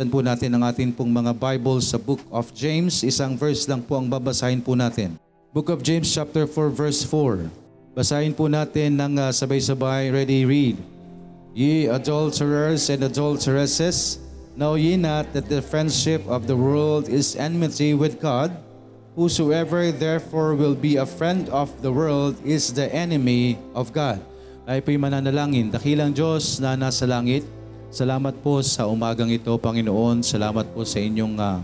[0.00, 3.04] Buksan po natin ang atin pong mga Bible sa Book of James.
[3.04, 5.20] Isang verse lang po ang babasahin po natin.
[5.52, 7.52] Book of James chapter 4 verse 4.
[7.92, 10.08] Basahin po natin ng uh, sabay-sabay.
[10.08, 10.80] Ready, read.
[11.52, 14.16] Ye adulterers and adulteresses,
[14.56, 18.56] know ye not that the friendship of the world is enmity with God?
[19.20, 24.24] Whosoever therefore will be a friend of the world is the enemy of God.
[24.64, 25.68] Ay po'y mananalangin.
[25.68, 27.44] Dakilang Diyos na nasa langit,
[27.90, 30.22] salamat po sa umagang ito, Panginoon.
[30.22, 31.58] Salamat po sa inyong uh,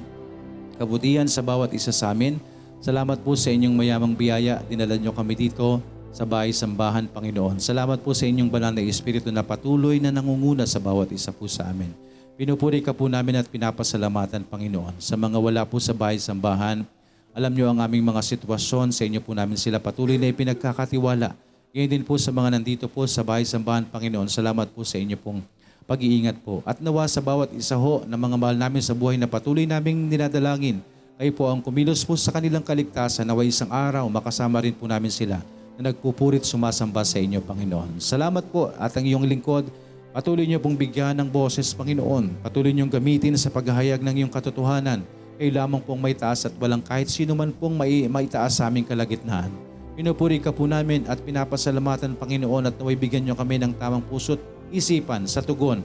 [0.76, 2.42] kabutihan sa bawat isa sa amin.
[2.82, 4.60] Salamat po sa inyong mayamang biyaya.
[4.66, 7.62] Dinala nyo kami dito sa bahay sambahan, Panginoon.
[7.62, 11.46] Salamat po sa inyong banal na Espiritu na patuloy na nangunguna sa bawat isa po
[11.46, 11.88] sa amin.
[12.36, 15.00] Pinupuri ka po namin at pinapasalamatan, Panginoon.
[15.00, 16.84] Sa mga wala po sa bahay sambahan,
[17.32, 21.32] alam niyo ang aming mga sitwasyon, sa inyo po namin sila patuloy na ipinagkakatiwala.
[21.72, 25.16] Ngayon din po sa mga nandito po sa bahay sambahan, Panginoon, salamat po sa inyo
[25.20, 25.44] pong
[25.86, 26.60] pag-iingat po.
[26.66, 30.10] At nawa sa bawat isa ho ng mga mahal namin sa buhay na patuloy naming
[30.10, 30.82] dinadalangin,
[31.16, 35.08] kayo po ang kumilos po sa kanilang kaligtasan, nawa isang araw makasama rin po namin
[35.08, 35.40] sila
[35.80, 38.02] na nagpupurit sumasamba sa inyo, Panginoon.
[38.02, 39.70] Salamat po at ang iyong lingkod,
[40.12, 42.44] patuloy niyo pong bigyan ng boses, Panginoon.
[42.44, 45.00] Patuloy niyong gamitin sa paghahayag ng iyong katotohanan
[45.36, 48.88] kayo lamang pong may taas at walang kahit sino man pong may, maitaas sa aming
[48.88, 49.52] kalagitnaan.
[49.92, 54.40] Pinupuri ka po namin at pinapasalamatan Panginoon at naway bigyan niyo kami ng tamang puso't
[54.70, 55.82] isipan sa tugon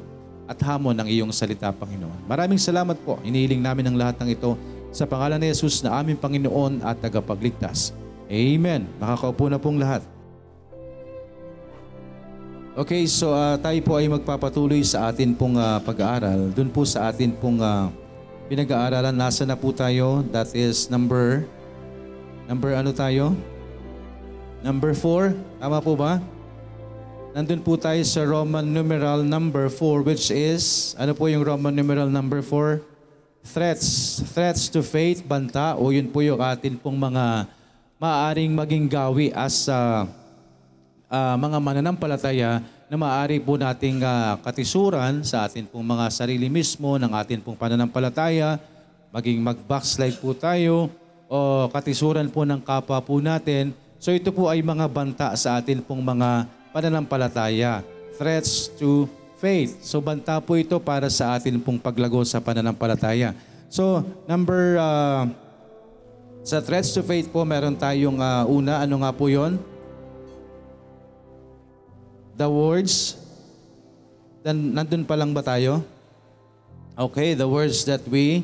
[0.51, 2.27] at hamon ng iyong salita, Panginoon.
[2.27, 3.15] Maraming salamat po.
[3.23, 4.59] Inihiling namin ang lahat ng ito
[4.91, 7.95] sa pangalan ni Jesus na aming Panginoon at tagapagligtas.
[8.27, 8.83] Amen.
[8.99, 10.03] Makakaupo na pong lahat.
[12.71, 16.55] Okay, so uh, tayo po ay magpapatuloy sa atin pong uh, pag-aaral.
[16.55, 17.91] Doon po sa atin pong uh,
[18.47, 19.11] pinag-aaralan.
[19.11, 20.23] Nasa na po tayo?
[20.31, 21.47] That is number,
[22.47, 23.35] number ano tayo?
[24.63, 25.35] Number 4.
[25.59, 26.23] Tama po ba?
[27.31, 32.11] Nandun po tayo sa Roman numeral number 4 which is, ano po yung Roman numeral
[32.11, 32.83] number 4?
[33.47, 34.19] Threats.
[34.35, 37.47] Threats to faith, banta, o yun po yung atin pong mga
[38.03, 40.03] maaaring maging gawi as uh,
[41.07, 42.59] uh, mga mananampalataya
[42.91, 47.55] na maaari po nating uh, katisuran sa atin pong mga sarili mismo, ng atin pong
[47.55, 48.59] pananampalataya,
[49.15, 50.91] maging mag-backslide po tayo,
[51.31, 53.71] o katisuran po ng kapwa po natin.
[54.03, 57.83] So ito po ay mga banta sa atin pong mga pananampalataya.
[58.15, 59.83] Threats to faith.
[59.85, 63.37] So banta po ito para sa atin pong paglago sa pananampalataya.
[63.71, 65.29] So number, uh,
[66.41, 68.81] sa threats to faith po, meron tayong uh, una.
[68.81, 69.61] Ano nga po yon?
[72.41, 73.21] the words,
[74.41, 75.85] then, nandun pa lang ba tayo?
[76.97, 78.41] Okay, the words that we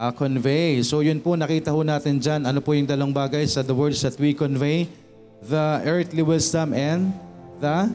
[0.00, 0.80] uh, convey.
[0.80, 4.00] So yun po, nakita ho natin dyan, ano po yung dalawang bagay sa the words
[4.00, 4.88] that we convey?
[5.44, 7.12] The earthly wisdom and
[7.60, 7.92] the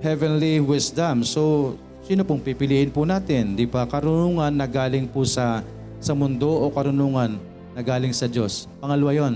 [0.00, 1.26] heavenly wisdom.
[1.26, 1.74] So,
[2.06, 3.58] sino pong pipiliin po natin?
[3.58, 3.84] Di ba?
[3.84, 5.60] Karunungan na galing po sa,
[6.00, 7.36] sa mundo o karunungan
[7.74, 8.70] na galing sa Diyos?
[8.80, 9.34] Pangalawa yon.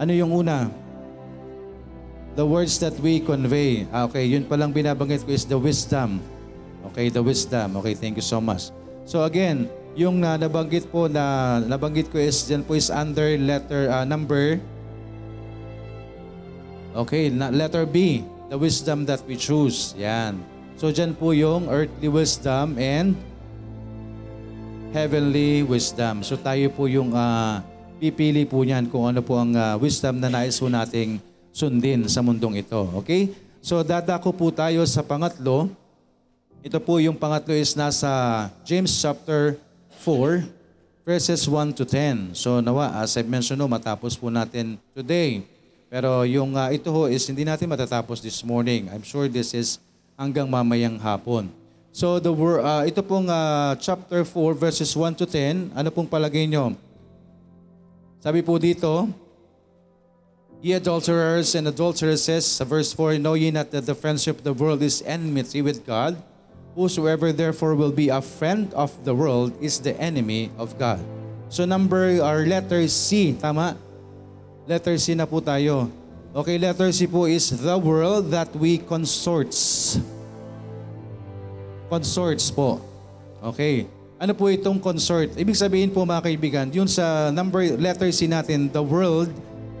[0.00, 0.66] Ano yung una?
[2.34, 3.86] the words that we convey.
[3.94, 6.18] Ah, okay, yun palang binabanggit ko is the wisdom.
[6.92, 7.78] Okay, the wisdom.
[7.80, 8.74] Okay, thank you so much.
[9.06, 13.86] So again, yung uh, nabanggit po na nabanggit ko is dyan po is under letter
[13.88, 14.58] uh, number
[16.94, 19.96] Okay, na, letter B, the wisdom that we choose.
[19.96, 20.40] Yan.
[20.74, 23.14] So dyan po yung earthly wisdom and
[24.90, 26.22] heavenly wisdom.
[26.26, 27.62] So tayo po yung uh,
[27.98, 31.22] pipili po niyan kung ano po ang uh, wisdom na nais po nating
[31.54, 32.90] sundin sa mundong ito.
[33.02, 33.30] Okay?
[33.64, 35.70] So dadako po tayo sa pangatlo.
[36.64, 39.56] Ito po yung pangatlo is nasa James chapter
[40.02, 40.42] 4
[41.04, 42.32] verses 1 to 10.
[42.32, 45.44] So nawa, as I mentioned no, matapos po natin today.
[45.94, 48.90] Pero yung uh, ito ho is hindi natin matatapos this morning.
[48.90, 49.78] I'm sure this is
[50.18, 51.46] hanggang mamayang hapon.
[51.94, 56.50] So the uh, ito pong uh, chapter 4 verses 1 to 10, ano pong palagay
[56.50, 56.74] nyo?
[58.18, 59.06] Sabi po dito,
[60.58, 64.56] Ye adulterers and adulteresses, sa verse 4, Know ye not that the friendship of the
[64.56, 66.18] world is enmity with God?
[66.74, 70.98] Whosoever therefore will be a friend of the world is the enemy of God.
[71.54, 73.78] So number, our letter C, tama?
[74.64, 75.92] Letter C na po tayo.
[76.32, 80.00] Okay, letter C po is the world that we consorts.
[81.92, 82.80] Consorts po.
[83.44, 83.84] Okay.
[84.16, 85.36] Ano po itong consort?
[85.36, 89.28] Ibig sabihin po mga kaibigan, yun sa number letter C natin, the world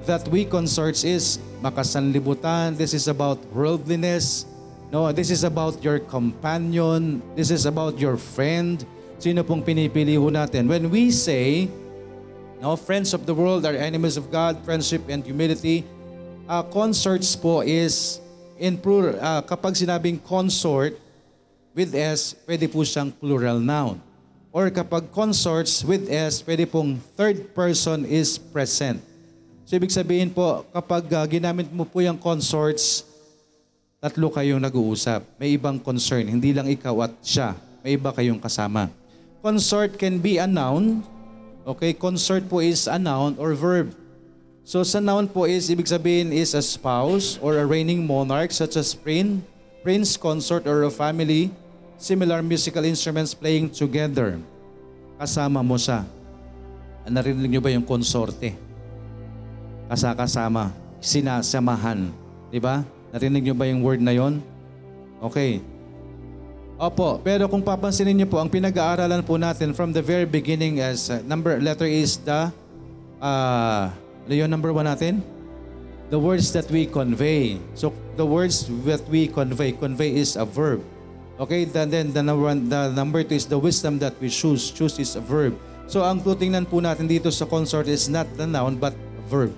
[0.04, 2.76] that we consorts is makasanlibutan.
[2.76, 4.44] This is about worldliness.
[4.92, 7.24] No, this is about your companion.
[7.32, 8.84] This is about your friend.
[9.16, 10.68] Sino pong pinipili ho natin?
[10.68, 11.72] When we say,
[12.60, 15.82] no, friends of the world are enemies of God, friendship and humility,
[16.46, 18.20] uh, consorts po is
[18.60, 19.16] in plural.
[19.18, 20.98] Uh, kapag sinabing consort
[21.74, 23.98] with S, pwede po siyang plural noun.
[24.54, 29.02] or kapag consorts with S, pwede pong third person is present.
[29.66, 33.02] So ibig sabihin po, kapag uh, ginamit mo po yung consorts,
[33.98, 35.26] tatlo kayong nag-uusap.
[35.42, 37.58] May ibang concern, hindi lang ikaw at siya.
[37.82, 38.86] May iba kayong kasama.
[39.42, 41.02] Consort can be a noun.
[41.64, 43.96] Okay, consort po is a noun or verb.
[44.68, 48.76] So sa noun po is, ibig sabihin is a spouse or a reigning monarch such
[48.76, 49.40] as prince,
[49.80, 51.48] prince, consort, or a family.
[51.96, 54.36] Similar musical instruments playing together.
[55.16, 56.04] Kasama mo siya.
[57.08, 58.52] Narinig niyo ba yung konsorte?
[59.88, 60.68] Kasakasama,
[61.00, 62.12] sinasamahan.
[62.52, 62.84] Di ba?
[63.08, 64.44] Narinig niyo ba yung word na yon?
[65.24, 65.64] Okay.
[66.74, 71.06] Opo, pero kung papansinin niyo po, ang pinag-aaralan po natin from the very beginning as
[71.06, 72.50] uh, number letter is the
[73.22, 73.86] uh,
[74.26, 75.22] ano yun number one natin?
[76.10, 77.62] The words that we convey.
[77.78, 80.82] So the words that we convey, convey is a verb.
[81.38, 84.74] Okay, then, then the number one, the number two is the wisdom that we choose.
[84.74, 85.54] Choose is a verb.
[85.86, 88.98] So ang tutingnan po natin dito sa consort is not the noun but
[89.30, 89.54] verb.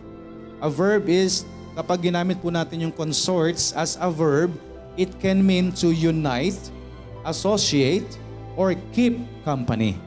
[0.61, 4.53] A verb is kapag ginamit po natin yung consorts as a verb,
[5.01, 6.57] it can mean to unite,
[7.27, 8.07] associate,
[8.57, 9.99] or keep company.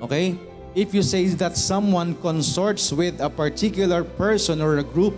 [0.00, 0.38] Okay?
[0.74, 5.14] If you say that someone consorts with a particular person or a group,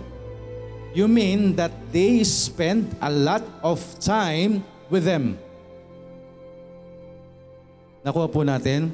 [0.93, 5.39] you mean that they spend a lot of time with them.
[8.03, 8.91] Nakuha po natin?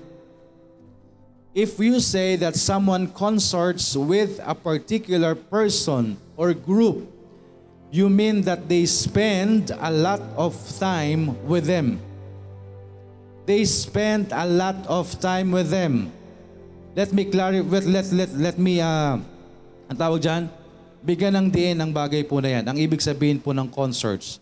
[1.52, 7.12] If you say that someone consorts with a particular person or group,
[7.92, 12.00] you mean that they spend a lot of time with them.
[13.46, 16.08] They spend a lot of time with them.
[16.96, 19.20] Let me clarify, let, let, let me, uh,
[19.92, 20.48] ang tawag dyan,
[21.04, 22.64] bigyan ng diin ang bagay po na yan.
[22.72, 24.40] Ang ibig sabihin po ng concerts,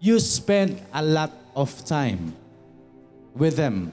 [0.00, 2.32] you spend a lot of time
[3.36, 3.92] with them.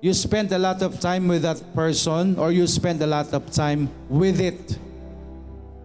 [0.00, 3.52] You spend a lot of time with that person or you spend a lot of
[3.52, 4.80] time with it.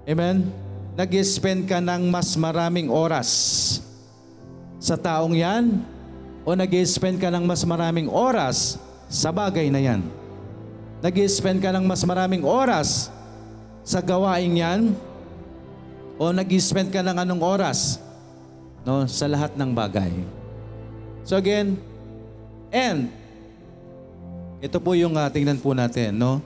[0.08, 0.61] Amen?
[0.92, 3.30] Nag-spend ka ng mas maraming oras
[4.76, 5.80] sa taong yan
[6.44, 8.76] o nag-spend ka ng mas maraming oras
[9.08, 10.04] sa bagay na yan?
[11.00, 13.08] Nag-spend ka ng mas maraming oras
[13.88, 14.82] sa gawain yan
[16.20, 17.98] o nag-spend ka ng anong oras
[18.84, 20.12] no, sa lahat ng bagay?
[21.24, 21.80] So again,
[22.68, 23.08] and
[24.60, 26.44] ito po yung uh, tingnan po natin, no?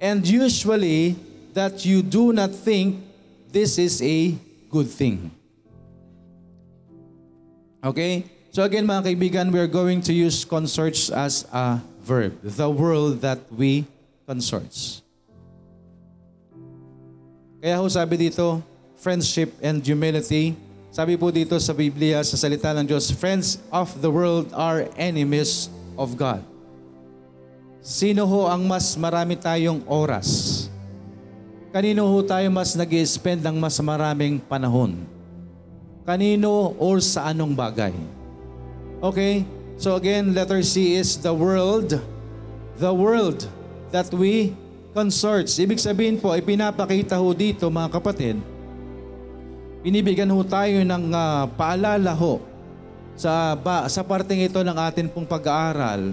[0.00, 1.14] And usually,
[1.52, 3.11] that you do not think
[3.52, 4.34] this is a
[4.72, 5.30] good thing.
[7.84, 8.24] Okay?
[8.50, 12.40] So again, mga kaibigan, we are going to use consorts as a verb.
[12.42, 13.84] The world that we
[14.26, 15.04] consorts.
[17.62, 18.58] Kaya ho sabi dito,
[18.98, 20.58] friendship and humility.
[20.92, 25.72] Sabi po dito sa Biblia, sa salita ng Diyos, friends of the world are enemies
[25.96, 26.44] of God.
[27.80, 30.51] Sino ho ang mas marami tayong oras?
[31.72, 34.92] Kanino ho tayo mas nag spend ng mas maraming panahon?
[36.04, 37.96] Kanino or sa anong bagay?
[39.00, 39.48] Okay?
[39.80, 41.96] So again, letter C is the world.
[42.76, 43.48] The world
[43.88, 44.52] that we
[44.92, 45.56] consorts.
[45.56, 48.36] Ibig sabihin po, ipinapakita ho dito mga kapatid,
[49.80, 52.44] binibigyan ho tayo ng uh, paalala ho
[53.16, 56.12] sa, ba, sa parting ito ng atin pong pag-aaral,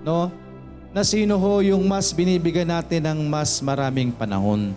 [0.00, 0.32] no?
[0.96, 4.72] na sino ho yung mas binibigyan natin ng mas maraming panahon.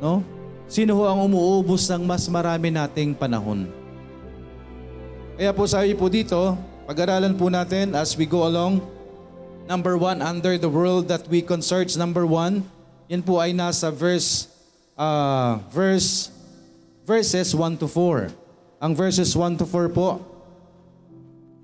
[0.00, 0.24] No?
[0.66, 3.68] Sino ho ang umuubos ng mas marami nating panahon?
[5.36, 6.56] Kaya po sabi po dito,
[6.88, 8.80] pag-aralan po natin as we go along,
[9.68, 12.64] number one, under the world that we concerts, number one,
[13.06, 14.48] yan po ay nasa verse,
[14.96, 16.32] uh, verse,
[17.04, 18.32] verses 1 to 4.
[18.80, 20.24] Ang verses 1 to 4 po,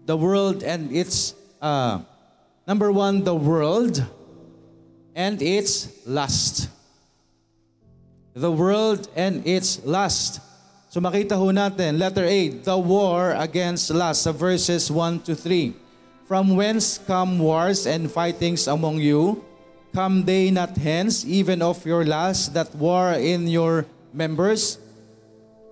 [0.05, 1.99] the world and its uh,
[2.67, 4.03] Number one, the world
[5.15, 6.67] and its lust.
[8.37, 10.45] The world and its lust.
[10.93, 15.73] So makita ho natin, letter A, the war against lust, sa verses 1 to 3.
[16.29, 19.41] From whence come wars and fightings among you?
[19.97, 24.77] Come they not hence, even of your lust that war in your members?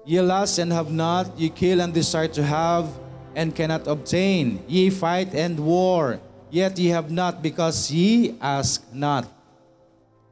[0.08, 2.88] Ye lust and have not, ye kill and desire to have,
[3.36, 4.64] and cannot obtain.
[4.66, 6.20] Ye fight and war
[6.54, 9.26] Yet ye have not because ye ask not.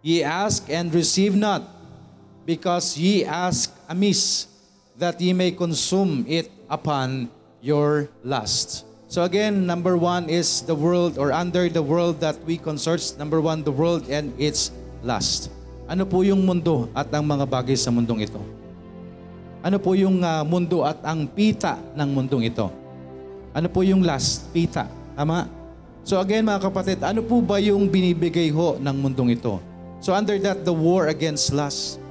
[0.07, 1.67] Ye ask and receive not
[2.45, 4.47] because ye ask amiss
[4.99, 7.31] that ye may consume it upon
[7.63, 8.85] your lust.
[9.13, 13.05] So again, number one is the world or under the world that we consort.
[13.21, 14.73] Number one, the world and its
[15.05, 15.53] lust.
[15.85, 18.41] Ano po yung mundo at ang mga bagay sa mundong ito?
[19.61, 22.67] Ano po yung uh, mundo at ang pita ng mundong ito?
[23.53, 24.89] Ano po yung lust, pita?
[25.13, 25.47] Tama?
[26.03, 29.63] So again mga kapatid, ano po ba yung binibigay ho ng mundong ito?
[30.03, 32.02] So under that, the war against lust.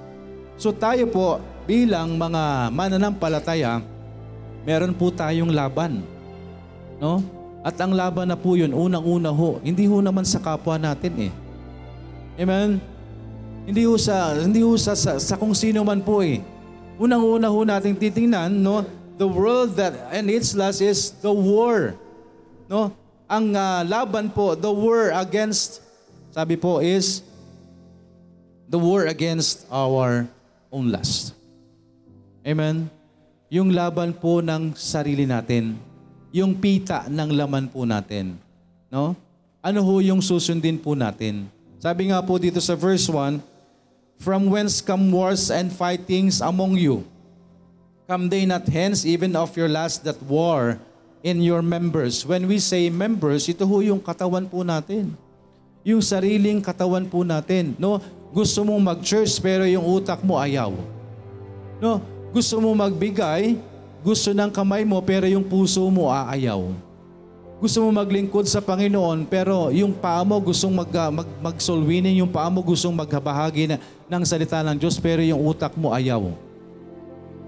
[0.61, 3.81] So tayo po bilang mga mananampalataya,
[4.61, 6.05] meron po tayong laban.
[7.01, 7.25] No?
[7.65, 11.33] At ang laban na po yun, unang-una ho, hindi ho naman sa kapwa natin eh.
[12.37, 12.77] Amen?
[13.65, 16.45] Hindi ho sa, hindi ho sa, sa, sa kung sino man po eh.
[17.01, 18.85] Unang-una ho nating titingnan, no?
[19.17, 21.97] The world that and its lust is the war.
[22.69, 22.93] No?
[23.25, 25.81] Ang ah, laban po, the war against,
[26.29, 27.25] sabi po is,
[28.69, 30.29] the war against our
[30.71, 31.35] own lust.
[32.41, 32.89] Amen?
[33.51, 35.75] Yung laban po ng sarili natin.
[36.31, 38.39] Yung pita ng laman po natin.
[38.87, 39.13] No?
[39.59, 41.45] Ano ho yung susundin po natin?
[41.77, 43.43] Sabi nga po dito sa verse 1,
[44.21, 47.03] From whence come wars and fightings among you?
[48.05, 50.77] Come they not hence even of your last that war
[51.25, 52.21] in your members?
[52.21, 55.17] When we say members, ito ho yung katawan po natin.
[55.81, 57.73] Yung sariling katawan po natin.
[57.81, 57.97] No?
[58.31, 60.71] Gusto mong mag-church pero yung utak mo ayaw.
[61.83, 61.99] No?
[62.31, 63.59] Gusto mo magbigay,
[63.99, 66.71] gusto ng kamay mo pero yung puso mo aayaw.
[67.59, 72.23] Gusto mo maglingkod sa Panginoon pero yung paa mo gustong mag, ah, mag, mag-soul winning,
[72.23, 76.31] yung paa mo gustong maghabahagi na, ng salita ng Diyos pero yung utak mo ayaw.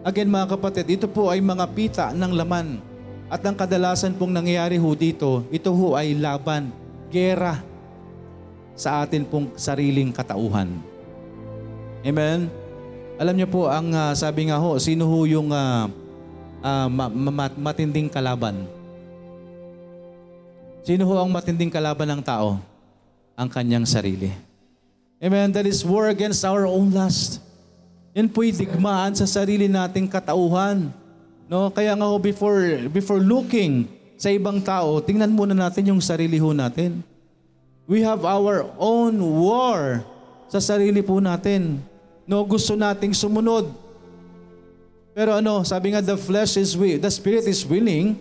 [0.04, 2.78] Again mga kapatid, ito po ay mga pita ng laman.
[3.32, 6.70] At ang kadalasan pong nangyayari ho dito, ito ho ay laban,
[7.08, 7.63] gera
[8.74, 10.70] sa atin pong sariling katauhan.
[12.03, 12.50] Amen?
[13.22, 15.88] Alam niyo po, ang ah, sabi nga ho, sino ho yung ah,
[16.65, 18.65] ah, ma- ma- matinding kalaban?
[20.84, 22.60] Sino ho ang matinding kalaban ng tao?
[23.39, 24.34] Ang kanyang sarili.
[25.24, 25.56] Amen?
[25.56, 27.39] That is war against our own lust.
[28.13, 30.92] Yan po'y digmaan sa sarili nating katauhan.
[31.48, 31.72] No?
[31.72, 33.88] Kaya nga ho, before, before looking
[34.20, 37.00] sa ibang tao, tingnan muna natin yung sarili ho natin.
[37.84, 40.08] We have our own war
[40.48, 41.84] sa sarili po natin.
[42.24, 43.68] No, gusto nating sumunod.
[45.12, 48.16] Pero ano, sabi nga the flesh is weak, the spirit is willing,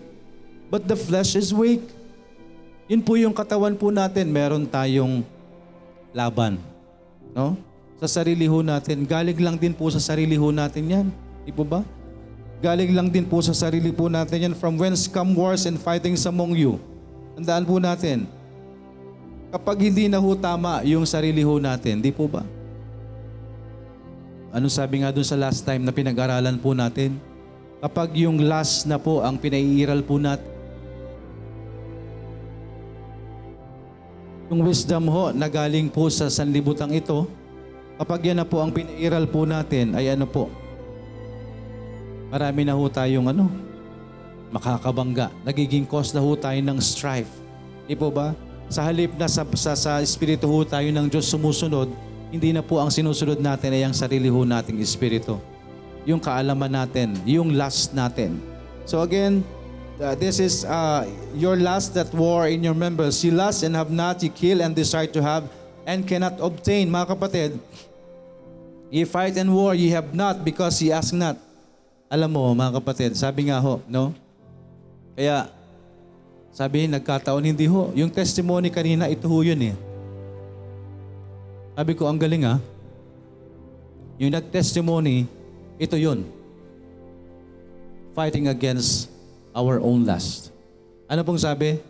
[0.67, 1.81] but the flesh is weak.
[2.91, 5.23] Yun po yung katawan po natin, meron tayong
[6.11, 6.59] laban.
[7.31, 7.55] No?
[8.03, 9.07] Sa sarili ho natin.
[9.07, 11.07] Galing lang din po sa sarili ho natin yan.
[11.47, 11.87] Di po ba?
[12.59, 14.53] Galing lang din po sa sarili po natin yan.
[14.59, 16.77] From whence come wars and fightings among you.
[17.39, 18.27] Tandaan po natin,
[19.53, 22.41] kapag hindi na ho tama yung sarili ho natin, di po ba?
[24.49, 27.21] Ano sabi nga dun sa last time na pinag-aralan po natin?
[27.77, 30.49] Kapag yung last na po ang pinaiiral po natin,
[34.49, 37.29] yung wisdom ho na galing po sa sanlibutang ito,
[38.01, 40.49] kapag yan na po ang pinairal po natin, ay ano po,
[42.33, 43.53] marami na ho tayong ano,
[44.49, 45.29] makakabangga.
[45.45, 47.29] Nagiging cause na ho tayo ng strife.
[47.85, 48.33] Di po ba?
[48.71, 51.91] Sa halip na sa, sa, sa espiritu ho tayo ng Diyos sumusunod,
[52.33, 55.37] hindi na po ang sinusunod natin ay ang sarili ho nating espiritu.
[56.03, 58.41] Yung kaalaman natin, yung lust natin.
[58.89, 59.45] So again,
[60.01, 61.05] uh, this is uh,
[61.37, 63.21] your lust that war in your members.
[63.21, 65.45] You lust and have not, you kill and desire to have
[65.85, 66.89] and cannot obtain.
[66.89, 67.51] Mga kapatid,
[68.89, 71.37] ye fight and war, ye have not because ye ask not.
[72.09, 74.13] Alam mo, mga kapatid, sabi nga ho, no?
[75.13, 75.49] Kaya,
[76.53, 77.89] sabi, nagkataon hindi ho.
[77.97, 79.75] Yung testimony kanina, ito ho yun eh.
[81.73, 82.61] Sabi ko, ang galing ah.
[84.21, 85.25] Yung nag-testimony,
[85.81, 86.21] ito yun.
[88.13, 89.09] Fighting against
[89.57, 90.53] our own lust.
[91.09, 91.81] Ano pong sabi?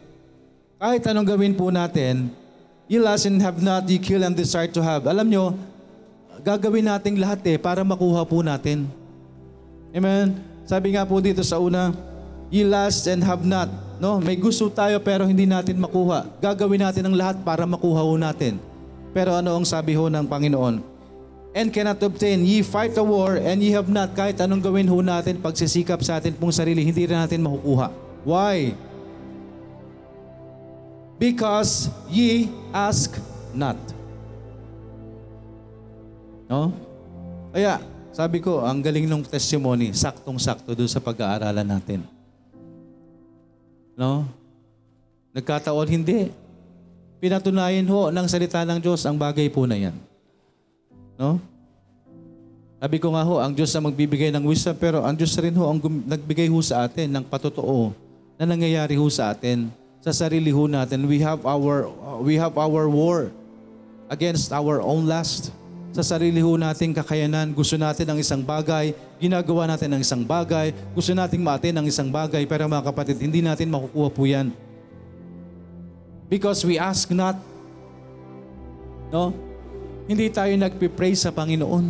[0.79, 2.31] Kahit anong gawin po natin,
[2.87, 5.03] you lust and have not, you kill and desire to have.
[5.03, 5.45] Alam nyo,
[6.39, 8.87] gagawin nating lahat eh para makuha po natin.
[9.91, 10.39] Amen?
[10.63, 11.91] Sabi nga po dito sa una,
[12.47, 13.67] you lust and have not.
[14.03, 14.19] No?
[14.19, 16.27] May gusto tayo pero hindi natin makuha.
[16.43, 18.59] Gagawin natin ang lahat para makuha ho natin.
[19.15, 20.83] Pero ano ang sabi ho ng Panginoon?
[21.55, 22.43] And cannot obtain.
[22.43, 24.11] Ye fight a war and ye have not.
[24.11, 27.95] Kahit anong gawin ho natin, pagsisikap sa atin pong sarili, hindi rin natin makukuha.
[28.27, 28.75] Why?
[31.15, 33.15] Because ye ask
[33.55, 33.79] not.
[36.51, 36.75] No?
[37.55, 37.79] Kaya,
[38.11, 42.12] sabi ko, ang galing ng testimony, saktong-sakto doon sa pag-aaralan natin.
[43.93, 44.25] No?
[45.33, 46.29] Nagkataon, hindi.
[47.23, 49.95] Pinatunayan ho ng salita ng Diyos ang bagay po na yan.
[51.15, 51.39] No?
[52.83, 55.71] Sabi ko nga ho, ang Diyos ang magbibigay ng wisdom, pero ang Diyos rin ho
[55.71, 57.95] ang nagbigay ho sa atin ng patotoo
[58.35, 59.71] na nangyayari ho sa atin,
[60.03, 61.07] sa sarili ho natin.
[61.07, 63.31] We have our, uh, we have our war
[64.11, 65.55] against our own lust.
[65.93, 70.73] Sa sarili ho nating kakayanan, gusto natin ang isang bagay, ginagawa natin ang isang bagay,
[70.97, 74.49] gusto nating maatin ang isang bagay, pero mga kapatid, hindi natin makukuha po yan.
[76.33, 77.37] Because we ask not.
[79.13, 79.37] No?
[80.09, 81.85] Hindi tayo nagpipray sa Panginoon.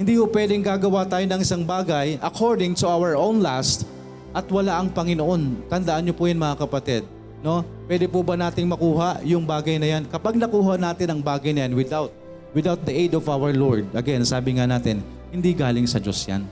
[0.00, 3.84] Hindi ho pwedeng gagawa tayo ng isang bagay according to our own lust
[4.32, 5.68] at wala ang Panginoon.
[5.68, 7.15] Tandaan niyo po yun mga kapatid.
[7.44, 7.64] No?
[7.84, 10.02] Pwede po ba nating makuha yung bagay na yan?
[10.08, 12.10] Kapag nakuha natin ang bagay na yan without,
[12.56, 16.42] without the aid of our Lord, again, sabi nga natin, hindi galing sa Diyos yan.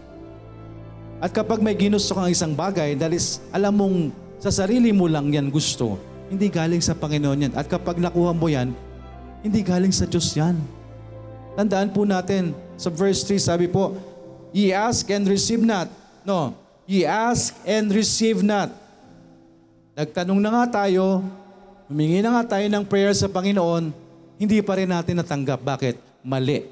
[1.25, 3.97] At kapag may ginusto kang isang bagay, dahil is- alam mong
[4.37, 5.97] sa sarili mo lang yan gusto,
[6.29, 7.53] hindi galing sa Panginoon yan.
[7.57, 8.76] At kapag nakuha mo yan,
[9.41, 10.61] hindi galing sa Diyos yan.
[11.55, 13.95] Tandaan po natin, sa verse 3 sabi po,
[14.55, 15.91] Ye ask and receive not.
[16.23, 16.55] No,
[16.87, 18.71] ye ask and receive not.
[19.95, 21.23] Nagtanong na nga tayo,
[21.87, 23.95] humingi na nga tayo ng prayer sa Panginoon,
[24.35, 25.63] hindi pa rin natin natanggap.
[25.63, 25.95] Bakit?
[26.27, 26.67] Mali.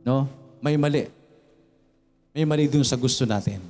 [0.00, 0.24] No?
[0.64, 1.04] May mali.
[2.32, 3.60] May mali dun sa gusto natin.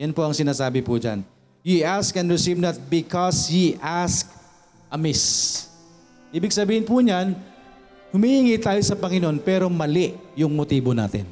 [0.00, 1.20] Yan po ang sinasabi po dyan.
[1.60, 4.24] Ye ask and receive not because ye ask
[4.88, 5.68] amiss.
[6.32, 7.36] Ibig sabihin po niyan,
[8.08, 11.28] humihingi tayo sa Panginoon pero mali yung motibo natin.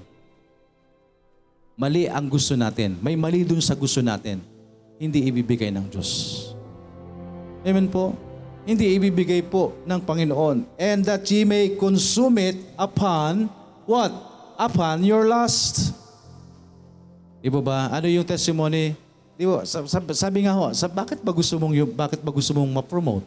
[1.73, 3.01] Mali ang gusto natin.
[3.01, 4.56] May mali dun sa gusto natin.
[4.97, 6.11] Hindi ibibigay ng Diyos.
[7.67, 8.17] Amen po?
[8.65, 10.65] Hindi ibibigay po ng Panginoon.
[10.81, 13.53] And that ye may consume it upon
[13.85, 14.11] what?
[14.57, 15.93] Upon your lust.
[17.45, 17.93] Di ba?
[17.93, 18.97] Ano yung testimony?
[19.37, 19.63] Di ba?
[19.69, 23.27] Sab- sab- Sabi nga ho, sa bakit ba gusto mong bakit ba gusto mong ma-promote?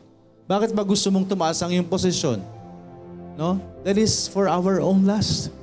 [0.49, 2.41] Bakit ba gusto mong tumaas ang iyong posisyon?
[3.37, 3.61] No?
[3.85, 5.53] That is for our own lust.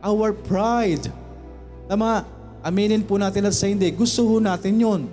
[0.00, 1.12] Our pride.
[1.86, 2.24] Tama,
[2.64, 5.06] aminin po natin at sa hindi, gusto ho natin yun.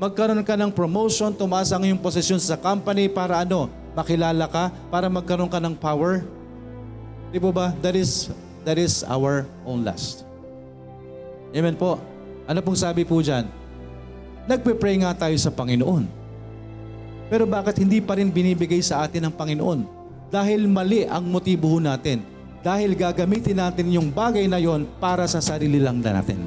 [0.00, 5.12] Magkaroon ka ng promotion, tumaas ang iyong posisyon sa company para ano, makilala ka, para
[5.12, 6.24] magkaroon ka ng power.
[7.28, 7.66] Di ba ba?
[7.84, 8.32] That is,
[8.64, 10.24] that is our own lust.
[11.52, 12.00] Amen po.
[12.48, 13.44] Ano pong sabi po dyan?
[14.48, 16.08] Nagpe-pray nga tayo sa Panginoon.
[17.28, 19.84] Pero bakit hindi pa rin binibigay sa atin ng Panginoon?
[20.32, 22.24] Dahil mali ang motibo natin.
[22.64, 26.40] Dahil gagamitin natin yung bagay na yon para sa sarili lang na natin.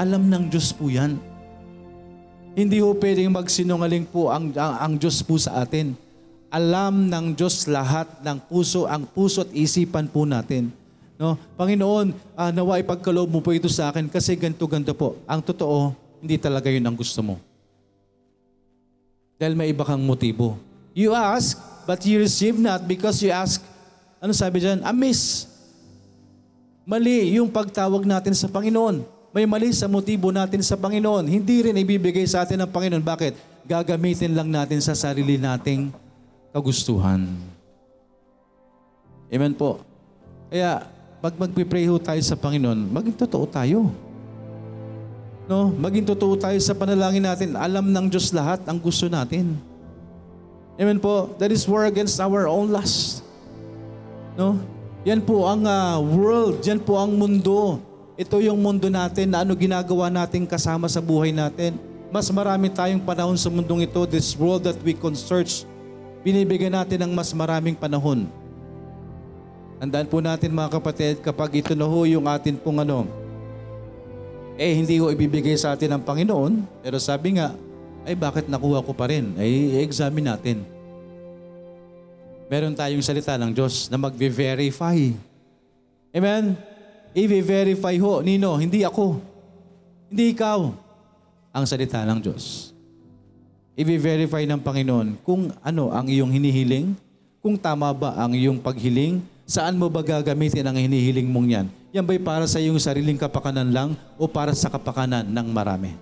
[0.00, 1.35] Alam ng Diyos po yan.
[2.56, 5.92] Hindi ho pwedeng magsinungaling po ang, ang, ang Diyos po sa atin.
[6.48, 10.72] Alam ng Diyos lahat ng puso, ang puso at isipan po natin.
[11.20, 11.36] No?
[11.60, 15.20] Panginoon, ah, nawa ipagkaloob mo po ito sa akin kasi ganto-ganto po.
[15.28, 15.92] Ang totoo,
[16.24, 17.36] hindi talaga yun ang gusto mo.
[19.36, 20.56] Dahil may iba kang motibo.
[20.96, 23.60] You ask, but you receive not because you ask,
[24.16, 24.80] ano sabi dyan?
[24.80, 25.44] Amiss.
[26.88, 29.04] Mali yung pagtawag natin sa Panginoon.
[29.36, 31.28] May mali sa motibo natin sa Panginoon.
[31.28, 33.04] Hindi rin ibibigay sa atin ng Panginoon.
[33.04, 33.36] Bakit?
[33.68, 35.92] Gagamitin lang natin sa sarili nating
[36.56, 37.28] kagustuhan.
[39.28, 39.84] Amen po.
[40.48, 40.88] Kaya,
[41.20, 43.92] pag magpipray ho tayo sa Panginoon, maging totoo tayo.
[45.44, 47.60] No, maging totoo tayo sa panalangin natin.
[47.60, 49.52] Alam ng Diyos lahat ang gusto natin.
[50.80, 51.36] Amen po.
[51.36, 53.20] That is war against our own lust.
[54.32, 54.56] No?
[55.04, 57.84] Yan po ang ah, world, yan po ang mundo.
[58.16, 61.76] Ito yung mundo natin na ano ginagawa natin kasama sa buhay natin.
[62.08, 65.68] Mas marami tayong panahon sa mundong ito, this world that we search.
[66.24, 68.24] Binibigyan natin ng mas maraming panahon.
[69.76, 73.04] Tandaan po natin mga kapatid, kapag ito na ho yung atin pong ano,
[74.56, 77.52] eh hindi ho ibibigay sa atin ng Panginoon, pero sabi nga,
[78.08, 79.36] ay bakit nakuha ko pa rin?
[79.36, 80.64] Ay i-examine natin.
[82.48, 85.12] Meron tayong salita ng Diyos na magve-verify.
[86.16, 86.75] Amen?
[87.16, 89.16] I-verify ho, Nino, hindi ako.
[90.12, 90.68] Hindi ikaw.
[91.56, 92.76] Ang salita ng Diyos.
[93.72, 96.92] I-verify ng Panginoon kung ano ang iyong hinihiling,
[97.40, 101.66] kung tama ba ang iyong paghiling, saan mo ba gagamitin ang hinihiling mong yan?
[101.96, 105.96] Yan ba'y para sa iyong sariling kapakanan lang o para sa kapakanan ng marami?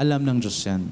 [0.00, 0.88] Alam ng Diyos yan.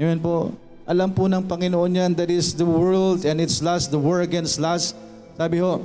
[0.00, 0.56] Amen po.
[0.88, 4.56] Alam po ng Panginoon yan that is the world and its lust, the war against
[4.56, 4.96] lust.
[5.36, 5.84] Sabi ho,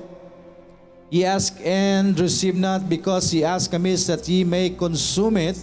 [1.12, 5.60] Ye ask and receive not because ye ask amiss that ye may consume it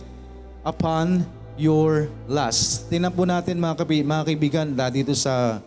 [0.60, 1.24] upon
[1.56, 2.92] your lust.
[2.92, 5.64] Tingnan po natin mga, kabi, mga kaibigan dito sa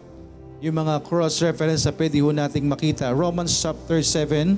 [0.62, 3.10] yung mga cross-reference na pwede nating makita.
[3.10, 4.54] Romans chapter 7,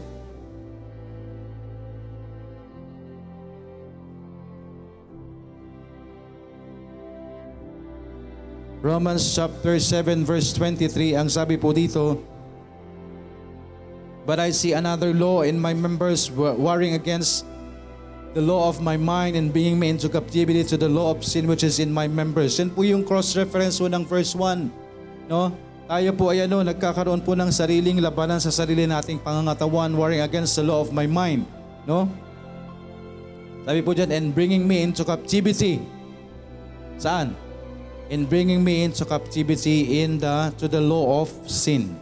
[8.83, 12.32] Romans chapter 7 verse 23, ang sabi po dito,
[14.23, 17.43] But I see another law in my members wa- warring against
[18.33, 21.45] the law of my mind and bringing me into captivity to the law of sin
[21.45, 22.57] which is in my members.
[22.57, 24.71] Yan po yung cross-reference po ng verse 1.
[25.27, 25.51] No?
[25.86, 30.55] Tayo po ay ano, nagkakaroon po ng sariling labanan sa sarili nating pangangatawan warring against
[30.55, 31.43] the law of my mind.
[31.83, 32.07] No?
[33.67, 35.83] Sabi po dyan, and bringing me into captivity
[36.99, 37.36] Saan?
[38.12, 41.97] In bringing me into captivity in the to the law of sin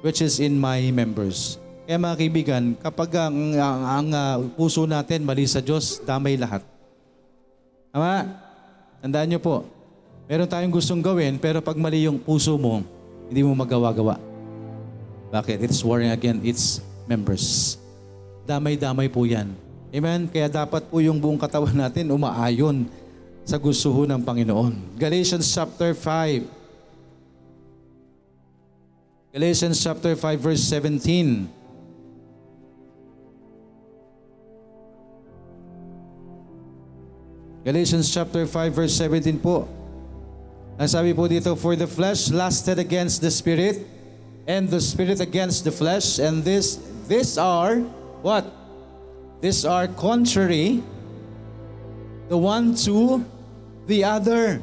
[0.00, 1.60] which is in my members.
[1.84, 6.62] Kaya mga kaibigan, kapag ang, ang, ang ah, puso natin mali sa Diyos, damay lahat.
[7.90, 8.30] Tama?
[9.02, 9.66] Tandaan niyo po,
[10.30, 12.86] meron tayong gustong gawin, pero pag mali yung puso mo,
[13.26, 14.22] hindi mo magawa-gawa.
[15.34, 15.66] Bakit?
[15.66, 16.78] It's warring again its
[17.10, 17.74] members.
[18.46, 19.50] Damay-damay po yan.
[19.90, 20.30] Amen?
[20.30, 22.86] Kaya dapat po yung buong katawan natin umaayon
[23.42, 24.94] sa gusto ng Panginoon.
[24.94, 26.59] Galatians chapter 5.
[29.30, 31.48] Galatians chapter 5 verse 17.
[37.62, 39.70] Galatians chapter 5 verse 17 po.
[40.82, 43.86] Ang sabi po dito, For the flesh lasted against the spirit,
[44.50, 47.78] and the spirit against the flesh, and this, this are,
[48.26, 48.48] what?
[49.38, 50.82] These are contrary,
[52.26, 53.22] the one to
[53.86, 54.58] the other.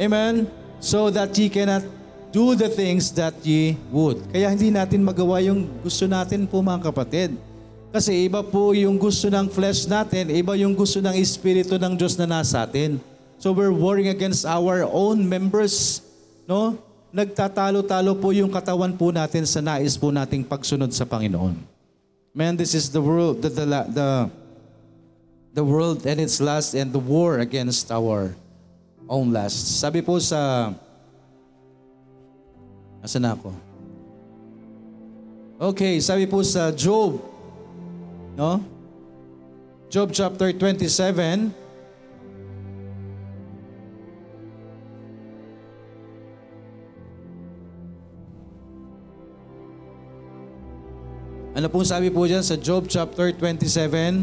[0.00, 0.50] Amen?
[0.80, 1.84] So that ye cannot
[2.28, 4.20] do the things that ye would.
[4.32, 7.32] Kaya hindi natin magawa yung gusto natin po mga kapatid.
[7.88, 12.20] Kasi iba po yung gusto ng flesh natin, iba yung gusto ng Espiritu ng Diyos
[12.20, 13.00] na nasa atin.
[13.40, 16.04] So we're warring against our own members,
[16.44, 16.76] no?
[17.08, 21.56] Nagtatalo-talo po yung katawan po natin sa nais po nating pagsunod sa Panginoon.
[22.36, 24.08] Man, this is the world, the, the, the,
[25.56, 28.36] the world and its lust and the war against our
[29.08, 29.80] own lust.
[29.80, 30.70] Sabi po sa,
[33.02, 33.50] asan na ako?
[35.58, 37.18] Okay, sabi po sa Job,
[38.38, 38.62] no?
[39.90, 41.50] Job chapter 27,
[51.58, 54.22] Ano pong sabi po dyan sa Job chapter 27?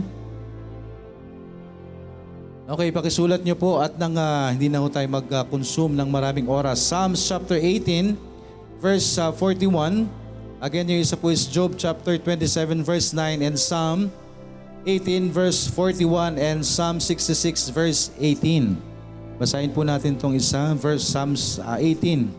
[2.63, 6.79] Okay, pakisulat nyo po at nang, ah, hindi na ho tayo mag-consume ng maraming oras.
[6.79, 8.15] Psalms chapter 18,
[8.79, 10.07] verse ah, 41.
[10.63, 14.11] Again, yung isa po is Job chapter 27, verse 9 and Psalm
[14.85, 18.77] 18, verse 41 and Psalm 66, verse 18.
[19.35, 22.29] Basahin po natin tong isa, verse Psalms ah, 18.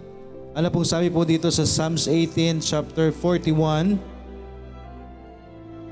[0.57, 4.01] Ano pong sabi po dito sa Psalms 18, chapter 41?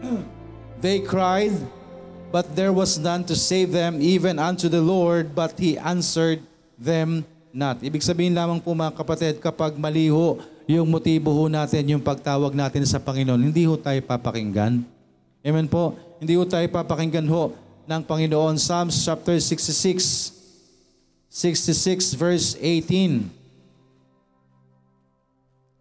[0.84, 1.52] They cried,
[2.32, 6.40] but there was none to save them, even unto the Lord, but He answered
[6.80, 7.78] them not.
[7.78, 12.82] Ibig sabihin lamang po mga kapatid, kapag maliho yung motibo ho natin, yung pagtawag natin
[12.82, 14.82] sa Panginoon, hindi ho tayo papakinggan.
[15.46, 15.94] Amen po?
[16.18, 17.54] Hindi ho tayo papakinggan ho
[17.86, 18.58] ng Panginoon.
[18.58, 20.34] Psalms chapter 66,
[21.30, 23.30] 66 verse 18.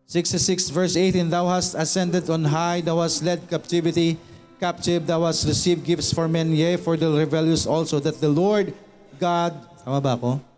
[0.05, 4.13] 66 verse 18, Thou hast ascended on high, Thou hast led captivity
[4.61, 8.77] captive, Thou hast received gifts for men, yea, for the rebellious also, that the Lord
[9.17, 10.52] God, tama ba ako?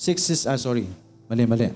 [0.00, 0.88] 66, ah sorry,
[1.28, 1.68] mali, mali.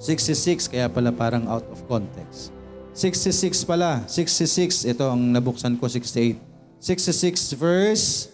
[0.00, 2.48] 66, kaya pala parang out of context.
[2.96, 6.40] 66 pala, 66, ito ang nabuksan ko, 68.
[6.80, 8.32] 66 verse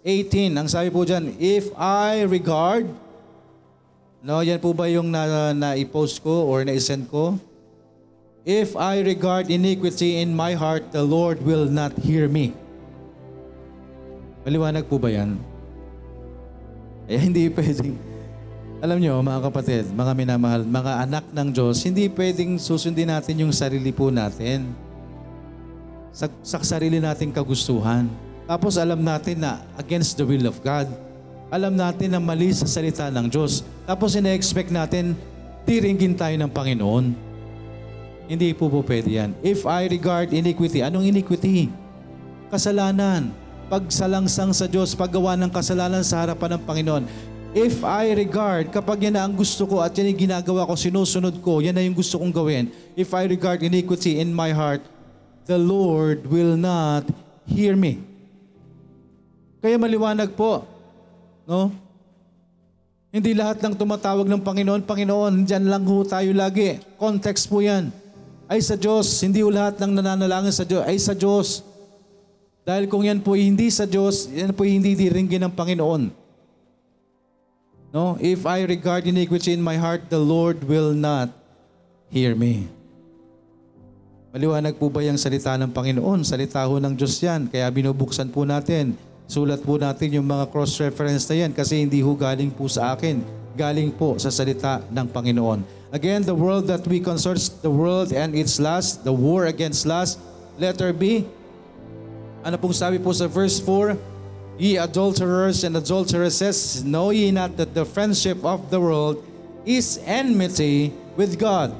[0.00, 2.88] 18, ang sabi po dyan, If I regard,
[4.24, 7.36] no, yan po ba yung na, na-post ko or na-send ko?
[8.48, 12.56] If I regard iniquity in my heart, the Lord will not hear me.
[14.48, 15.36] Maliwanag po ba yan?
[17.12, 17.96] Eh, hindi pwedeng,
[18.84, 23.52] alam nyo mga kapatid, mga minamahal, mga anak ng Diyos, hindi pwedeng susundin natin yung
[23.56, 24.68] sarili po natin.
[26.12, 28.12] Sa, sa sarili nating kagustuhan.
[28.44, 30.84] Tapos alam natin na against the will of God.
[31.48, 33.64] Alam natin na mali sa salita ng Diyos.
[33.88, 35.16] Tapos ina-expect natin,
[35.64, 37.16] diringgin tayo ng Panginoon.
[38.28, 39.32] Hindi po po pwede yan.
[39.40, 41.72] If I regard iniquity, anong iniquity?
[42.52, 43.32] Kasalanan.
[43.68, 47.04] Pagsalangsang sa Diyos, paggawa ng kasalanan sa harapan ng Panginoon.
[47.52, 51.36] If I regard, kapag yan na ang gusto ko at yan yung ginagawa ko, sinusunod
[51.44, 52.72] ko, yan na yung gusto kong gawin.
[52.96, 54.80] If I regard iniquity in my heart,
[55.44, 57.04] the Lord will not
[57.44, 58.00] hear me.
[59.60, 60.64] Kaya maliwanag po,
[61.44, 61.68] no?
[63.08, 66.80] Hindi lahat ng tumatawag ng Panginoon, Panginoon, dyan lang ho tayo lagi.
[66.96, 67.92] Context po yan
[68.48, 69.08] ay sa Diyos.
[69.20, 71.67] Hindi po lahat ng nananalangin sa Diyos ay sa Diyos.
[72.68, 76.12] Dahil kung yan po hindi sa Diyos, yan po hindi diringgin ng Panginoon.
[77.96, 78.20] No?
[78.20, 81.32] If I regard iniquity in my heart, the Lord will not
[82.12, 82.68] hear me.
[84.36, 86.20] Maliwanag po ba yung salita ng Panginoon?
[86.28, 87.48] Salita ho ng Diyos yan.
[87.48, 88.92] Kaya binubuksan po natin.
[89.24, 93.24] Sulat po natin yung mga cross-reference na yan kasi hindi ho galing po sa akin.
[93.56, 95.64] Galing po sa salita ng Panginoon.
[95.88, 100.20] Again, the world that we consorts, the world and its lust, the war against lust.
[100.60, 101.24] Letter B.
[102.48, 103.92] Ano pong sabi po sa verse 4?
[104.56, 109.20] Ye adulterers and adulteresses, know ye not that the friendship of the world
[109.68, 111.76] is enmity with God?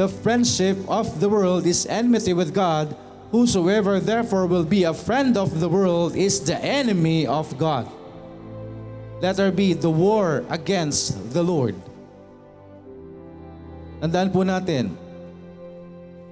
[0.00, 2.96] The friendship of the world is enmity with God.
[3.36, 7.84] Whosoever therefore will be a friend of the world is the enemy of God.
[9.20, 11.76] Let there be the war against the Lord.
[14.00, 14.96] Tandaan po natin,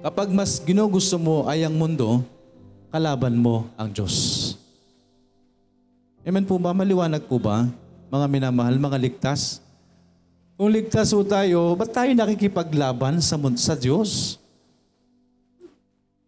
[0.01, 2.25] kapag mas ginugusto mo ay ang mundo,
[2.89, 4.53] kalaban mo ang Diyos.
[6.25, 6.75] Amen po ba?
[6.75, 7.65] Maliwanag po ba?
[8.09, 9.61] Mga minamahal, mga ligtas?
[10.59, 14.35] Kung ligtas po tayo, ba't tayo nakikipaglaban sa, sa Diyos?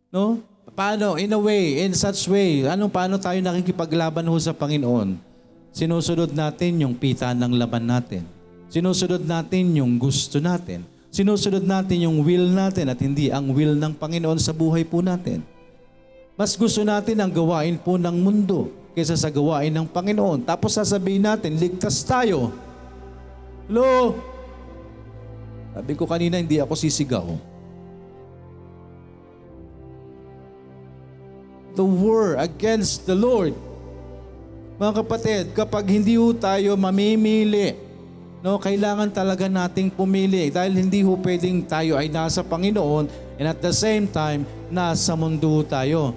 [0.08, 0.40] No?
[0.72, 1.20] Paano?
[1.20, 5.20] In a way, in such way, ano paano tayo nakikipaglaban ho sa Panginoon?
[5.76, 8.24] Sinusunod natin yung pita ng laban natin.
[8.72, 10.88] Sinusunod natin yung gusto natin.
[11.12, 15.44] Sinusunod natin yung will natin at hindi ang will ng Panginoon sa buhay po natin.
[16.40, 20.44] Mas gusto natin ang gawain po ng mundo kaysa sa gawain ng Panginoon.
[20.44, 22.52] Tapos sasabihin natin, ligtas tayo.
[23.68, 24.20] Hello?
[25.72, 27.28] Sabi ko kanina, hindi ako sisigaw.
[31.72, 33.56] The war against the Lord.
[34.76, 37.91] Mga kapatid, kapag hindi tayo mamimili,
[38.42, 43.06] no, kailangan talaga nating pumili dahil hindi ho pwedeng tayo ay nasa Panginoon
[43.38, 46.14] and at the same time, nasa mundo tayo.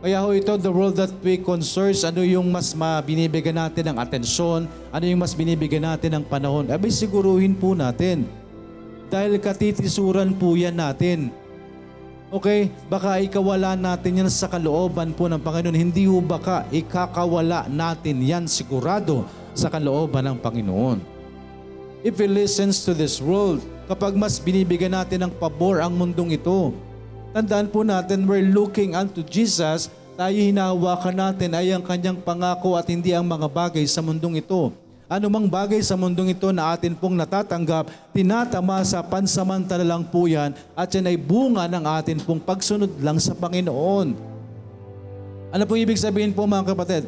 [0.00, 4.68] Kaya ho ito, the world that we concerns, ano yung mas binibigyan natin ng atensyon,
[4.92, 8.28] ano yung mas binibigyan natin ng panahon, abay siguruhin po natin.
[9.08, 11.30] Dahil katitisuran po yan natin.
[12.26, 15.78] Okay, baka ikawala natin yan sa kalooban po ng Panginoon.
[15.78, 19.22] Hindi ho baka ikakawala natin yan sigurado
[19.56, 21.00] sa kalooban ng Panginoon.
[22.04, 26.76] If we listens to this world, kapag mas binibigyan natin ng pabor ang mundong ito,
[27.32, 32.86] tandaan po natin, we're looking unto Jesus, tayo hinahawakan natin ay ang kanyang pangako at
[32.86, 34.70] hindi ang mga bagay sa mundong ito.
[35.06, 40.26] Ano mang bagay sa mundong ito na atin pong natatanggap, tinatama sa pansamantala lang po
[40.26, 44.18] yan at yan ay bunga ng atin pong pagsunod lang sa Panginoon.
[45.54, 47.06] Ano po ibig sabihin po mga kapatid?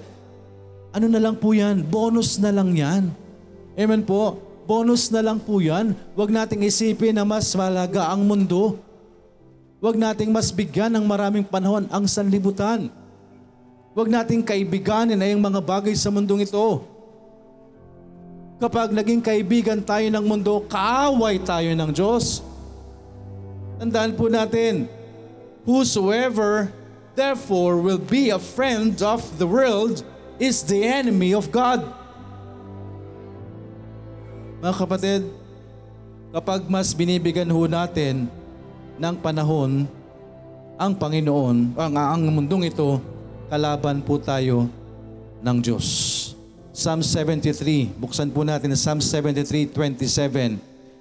[0.98, 1.86] Ano na lang po yan?
[1.86, 3.14] Bonus na lang yan.
[3.78, 4.42] Amen po?
[4.66, 5.94] Bonus na lang po yan.
[6.18, 8.82] Huwag nating isipin na mas malaga ang mundo.
[9.78, 12.90] Huwag nating mas bigyan ng maraming panahon ang sanlibutan.
[13.94, 16.82] Huwag nating kaibiganin ay ang mga bagay sa mundong ito.
[18.58, 22.42] Kapag naging kaibigan tayo ng mundo, kaaway tayo ng Diyos.
[23.78, 24.90] Tandaan po natin,
[25.62, 26.74] whosoever
[27.14, 30.02] therefore will be a friend of the world
[30.38, 31.82] is the enemy of God.
[34.62, 35.22] Mga kapatid,
[36.30, 38.30] kapag mas binibigyan ho natin
[38.98, 39.86] ng panahon
[40.78, 43.02] ang Panginoon, ang, ang mundong ito,
[43.50, 44.70] kalaban po tayo
[45.42, 45.86] ng Diyos.
[46.70, 50.54] Psalm 73, buksan po natin Psalm 73, 27.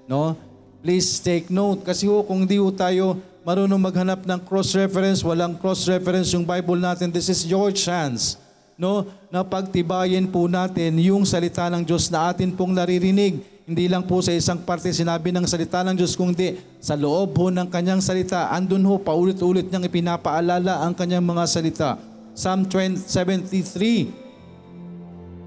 [0.10, 0.34] No?
[0.82, 6.34] Please take note kasi ho, kung di ho tayo marunong maghanap ng cross-reference, walang cross-reference
[6.34, 8.47] yung Bible natin, this is your chance
[8.78, 13.42] no, na pagtibayin po natin yung salita ng Diyos na atin pong naririnig.
[13.68, 17.52] Hindi lang po sa isang parte sinabi ng salita ng Diyos, kundi sa loob ho
[17.52, 22.00] ng kanyang salita, andun ho paulit-ulit niyang ipinapaalala ang kanyang mga salita.
[22.32, 24.08] Psalm 20, 73,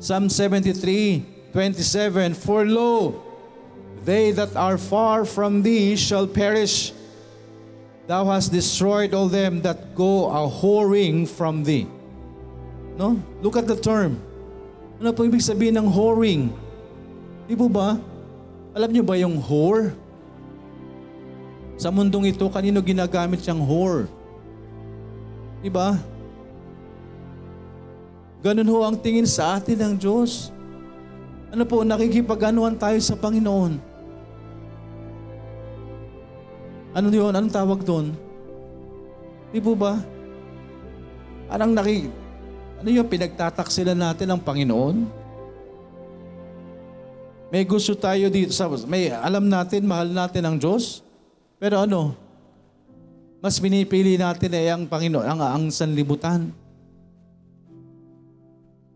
[0.03, 3.15] Psalm 73, 27, For lo,
[4.05, 6.93] they that are far from thee shall perish.
[8.11, 11.87] Thou hast destroyed all them that go a whoring from thee.
[13.01, 13.17] No?
[13.41, 14.21] Look at the term.
[15.01, 16.53] Ano po ibig sabihin ng whoring?
[17.49, 17.97] Di po ba?
[18.77, 19.97] Alam niyo ba yung whore?
[21.81, 24.05] Sa mundong ito, kanino ginagamit siyang whore?
[25.65, 25.97] Di ba?
[28.45, 30.53] Ganun ho ang tingin sa atin ng Diyos.
[31.49, 33.81] Ano po, nakikipag-anuan tayo sa Panginoon.
[36.93, 37.33] Ano yun?
[37.33, 38.13] Anong tawag doon?
[39.49, 39.97] Di po ba?
[41.49, 42.20] Anong naki...
[42.81, 44.97] Ano yung pinagtataksilan natin ng Panginoon?
[47.53, 48.73] May gusto tayo dito sa...
[48.89, 51.05] May alam natin, mahal natin ang Diyos.
[51.61, 52.17] Pero ano?
[53.45, 56.49] Mas pinipili natin ay ang Panginoon, ang, ang sanlibutan.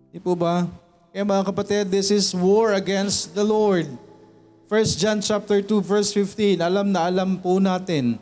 [0.09, 0.65] Di po ba?
[1.13, 3.85] Kaya mga kapatid, this is war against the Lord.
[4.73, 8.17] 1 John chapter 2 verse 15, alam na alam po natin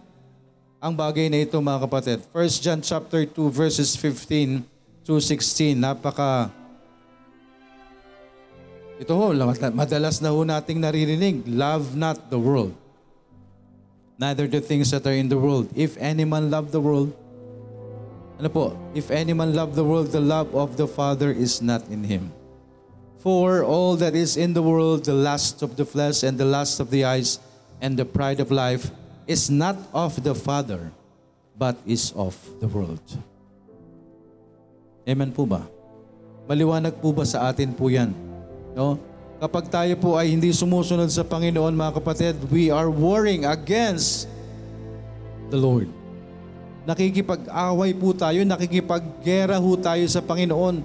[0.83, 2.18] ang bagay na ito mga kapatid.
[2.35, 4.71] 1 John chapter 2 verses 15
[5.05, 6.51] to 16, napaka
[9.01, 9.35] ito ho,
[9.75, 12.75] madalas na ho nating naririnig, love not the world,
[14.19, 15.67] neither the things that are in the world.
[15.75, 17.11] If any man love the world,
[18.43, 18.75] Ano po?
[18.91, 22.35] If any man love the world, the love of the Father is not in him.
[23.23, 26.83] For all that is in the world, the lust of the flesh and the lust
[26.83, 27.38] of the eyes
[27.79, 28.91] and the pride of life
[29.31, 30.91] is not of the Father,
[31.55, 32.99] but is of the world.
[35.03, 35.67] Amen po ba?
[36.47, 38.15] Maliwanag po ba sa atin po yan?
[38.75, 38.99] No?
[39.43, 44.31] Kapag tayo po ay hindi sumusunod sa Panginoon, mga kapatid, we are warring against
[45.51, 45.91] the Lord.
[46.87, 50.83] Nakikipag-away po tayo, nakikipaggera ho tayo sa Panginoon.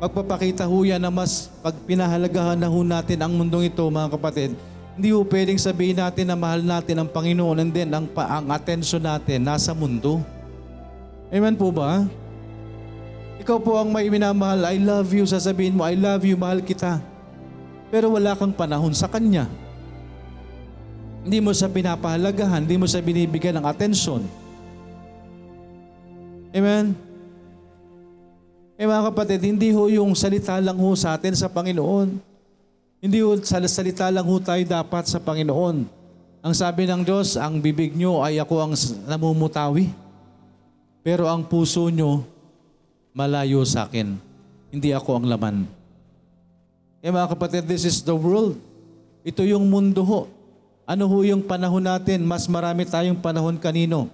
[0.00, 4.56] Pagpapakita ho yan na mas pag pinahalagahan na ho natin ang mundong ito, mga kapatid,
[4.96, 9.04] hindi ho pwedeng sabihin natin na mahal natin ang Panginoon and then ang, ang atensyon
[9.04, 10.24] natin nasa mundo.
[11.28, 12.08] Amen po ba?
[13.40, 17.00] Ikaw po ang may minamahal, I love you, sasabihin mo, I love you, mahal kita.
[17.88, 19.48] Pero wala kang panahon sa Kanya.
[21.24, 24.28] Hindi mo siya pinapahalagahan, hindi mo siya binibigyan ng atensyon.
[26.52, 26.92] Amen?
[28.76, 32.16] Eh mga kapatid, hindi ho yung salita lang ho sa atin sa Panginoon.
[33.00, 35.84] Hindi ho sa salita lang ho tayo dapat sa Panginoon.
[36.40, 38.72] Ang sabi ng Diyos, ang bibig nyo ay ako ang
[39.08, 39.92] namumutawi.
[41.04, 42.24] Pero ang puso nyo,
[43.10, 44.18] malayo sa akin.
[44.70, 45.56] Hindi ako ang laman.
[47.02, 48.60] Eh mga kapatid, this is the world.
[49.26, 50.20] Ito yung mundo ho.
[50.86, 52.22] Ano ho yung panahon natin?
[52.22, 54.10] Mas marami tayong panahon kanino.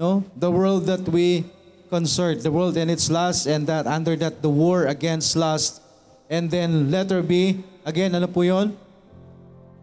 [0.00, 0.24] No?
[0.36, 1.44] The world that we
[1.92, 5.84] concert, the world and its lust, and that under that the war against lust.
[6.32, 8.72] And then letter B, again, ano po yun?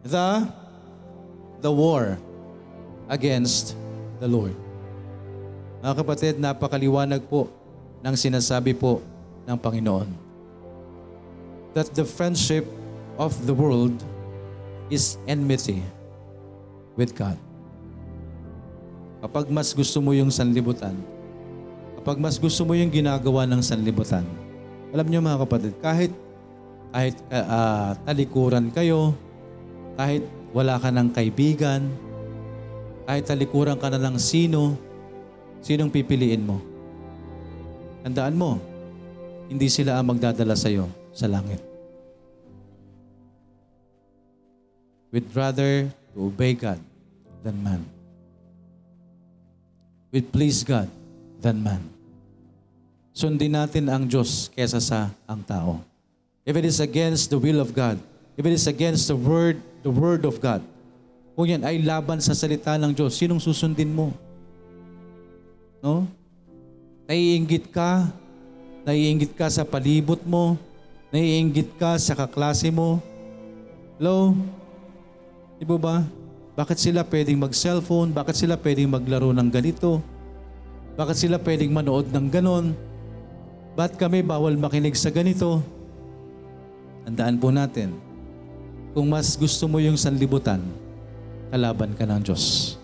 [0.01, 0.49] The,
[1.61, 2.17] the war
[3.05, 3.77] against
[4.17, 4.57] the Lord.
[5.85, 7.58] Mga kapatid, napakaliwanag po
[7.99, 9.03] ng sinasabi po
[9.43, 10.09] ng Panginoon.
[11.75, 12.65] That the friendship
[13.19, 13.93] of the world
[14.89, 15.85] is enmity
[16.97, 17.37] with God.
[19.19, 20.95] Kapag mas gusto mo yung sanlibutan,
[21.99, 24.23] kapag mas gusto mo yung ginagawa ng sanlibutan,
[24.95, 26.11] alam niyo mga kapatid, kahit
[26.89, 29.13] kahit uh, talikuran kayo,
[29.93, 31.85] kahit wala ka ng kaibigan,
[33.05, 34.73] kahit talikuran ka na ng sino,
[35.61, 36.68] sinong pipiliin mo?
[38.09, 38.57] Tandaan mo,
[39.53, 41.61] hindi sila ang magdadala sa iyo sa langit.
[45.13, 46.81] We'd rather to obey God
[47.45, 47.85] than man.
[50.09, 50.89] We'd please God
[51.37, 51.85] than man.
[53.13, 55.85] Sundin natin ang Diyos kesa sa ang tao.
[56.49, 58.01] If it is against the will of God,
[58.33, 60.65] if it is against the word, the word of God,
[61.37, 64.17] kung yan ay laban sa salita ng Diyos, sinong susundin mo?
[65.85, 66.09] No?
[67.09, 68.05] Naiinggit ka,
[68.85, 70.53] naiinggit ka sa palibot mo,
[71.09, 73.01] naiinggit ka sa kaklase mo.
[73.97, 74.37] Hello?
[75.57, 75.95] Di ba ba?
[76.53, 78.13] Bakit sila pwedeng mag-cellphone?
[78.13, 80.05] Bakit sila pwedeng maglaro ng ganito?
[81.01, 82.77] Bakit sila pwedeng manood ng ganon?
[83.73, 85.65] Ba't kami bawal makinig sa ganito?
[87.09, 87.89] Tandaan po natin,
[88.93, 90.61] kung mas gusto mo yung sanlibutan,
[91.49, 92.77] kalaban ka ng Diyos.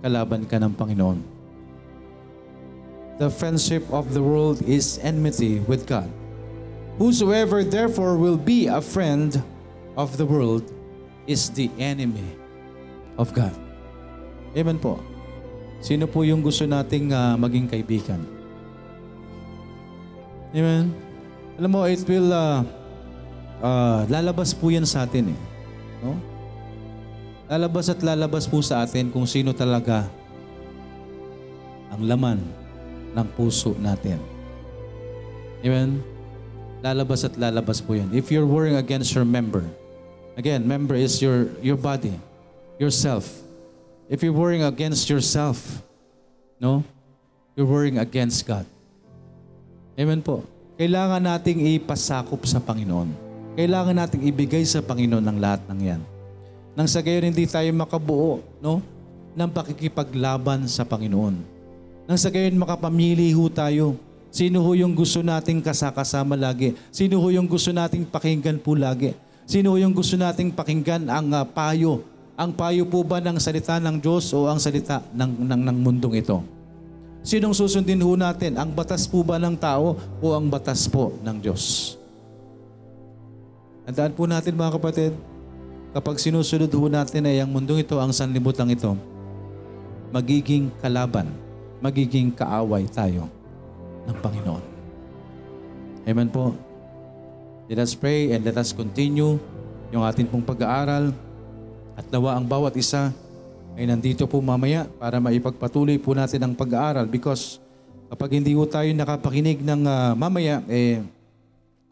[0.00, 1.37] Kalaban ka ng Panginoon.
[3.18, 6.06] The friendship of the world is enmity with God.
[7.02, 9.42] Whosoever therefore will be a friend
[9.98, 10.70] of the world
[11.26, 12.38] is the enemy
[13.18, 13.54] of God.
[14.54, 15.02] Amen po.
[15.82, 18.22] Sino po yung gusto nating uh, maging kaibigan?
[20.54, 20.94] Amen.
[21.58, 22.62] Alam mo, it will uh,
[23.62, 25.40] uh, lalabas po yan sa atin eh.
[26.06, 26.14] No?
[27.50, 30.06] Lalabas at lalabas po sa atin kung sino talaga
[31.90, 32.57] ang laman
[33.18, 34.22] ng puso natin.
[35.66, 35.98] Amen?
[36.78, 38.14] Lalabas at lalabas po yan.
[38.14, 39.66] If you're warring against your member,
[40.38, 42.14] again, member is your, your body,
[42.78, 43.26] yourself.
[44.06, 45.82] If you're warring against yourself,
[46.62, 46.86] no?
[47.58, 48.62] You're warring against God.
[49.98, 50.46] Amen po.
[50.78, 53.10] Kailangan nating ipasakop sa Panginoon.
[53.58, 56.02] Kailangan nating ibigay sa Panginoon ang lahat ng yan.
[56.78, 58.78] Nang sa gayon hindi tayo makabuo, no?
[59.38, 61.57] ng pakikipaglaban sa Panginoon.
[62.08, 64.00] Nang sa gayon makapamili ho tayo.
[64.32, 66.72] Sino ho yung gusto nating kasakasama lagi?
[66.88, 69.12] Sino ho yung gusto nating pakinggan po lagi?
[69.44, 72.00] Sino ho yung gusto nating pakinggan ang uh, payo?
[72.32, 76.16] Ang payo po ba ng salita ng Diyos o ang salita ng, ng, ng mundong
[76.16, 76.40] ito?
[77.20, 78.56] Sinong susundin ho natin?
[78.56, 81.92] Ang batas po ba ng tao o ang batas po ng Diyos?
[83.84, 85.12] Tandaan po natin mga kapatid,
[85.92, 88.96] kapag sinusunod ho natin ay ang mundong ito, ang sanlibutan ito,
[90.08, 91.47] magiging kalaban,
[91.78, 93.30] magiging kaaway tayo
[94.06, 94.64] ng Panginoon.
[96.08, 96.56] Amen po.
[97.68, 99.36] Let us pray and let us continue
[99.92, 101.12] yung ating pong pag-aaral
[101.98, 103.12] at nawa ang bawat isa
[103.76, 107.60] ay nandito po mamaya para maipagpatuloy po natin ang pag-aaral because
[108.08, 111.04] Kapag hindi po tayo nakapakinig ng ah, mamaya, eh,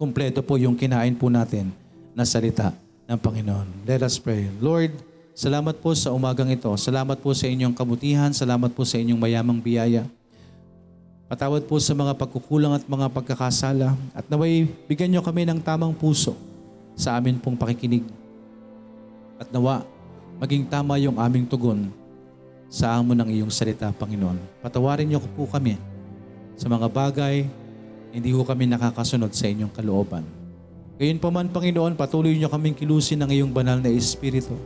[0.00, 1.68] kumpleto po yung kinain po natin
[2.16, 2.72] na salita
[3.04, 3.84] ng Panginoon.
[3.84, 4.48] Let us pray.
[4.56, 4.96] Lord,
[5.36, 6.72] salamat po sa umagang ito.
[6.80, 8.32] Salamat po sa inyong kabutihan.
[8.32, 10.08] Salamat po sa inyong mayamang biyaya.
[11.28, 15.92] Patawad po sa mga pagkukulang at mga pagkakasala at naway bigyan nyo kami ng tamang
[15.92, 16.32] puso
[16.96, 18.06] sa amin pong pakikinig.
[19.36, 19.84] At nawa,
[20.40, 21.92] maging tama yung aming tugon
[22.72, 24.38] sa amo ng iyong salita, Panginoon.
[24.64, 25.76] Patawarin niyo po kami
[26.56, 27.44] sa mga bagay
[28.16, 30.24] hindi ko kami nakakasunod sa inyong kalooban.
[30.96, 34.56] Gayon pa man, Panginoon, patuloy niyo kaming kilusin ng iyong banal na Espiritu.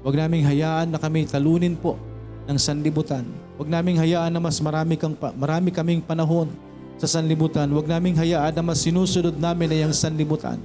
[0.00, 2.00] Huwag naming hayaan na kami talunin po
[2.48, 3.24] ng sanlibutan.
[3.60, 6.48] Huwag naming hayaan na mas marami, kang, marami kaming panahon
[6.96, 7.68] sa sanlibutan.
[7.68, 10.56] Huwag naming hayaan na mas sinusunod namin ay ang sanlibutan.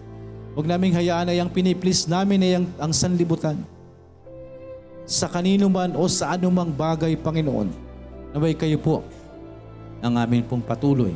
[0.56, 3.60] Huwag naming hayaan ay ang piniplis namin ay ang, ang sanlibutan.
[5.04, 7.70] Sa kanino man o sa anumang bagay, Panginoon,
[8.32, 9.04] naway kayo po
[10.00, 11.12] ang amin pong patuloy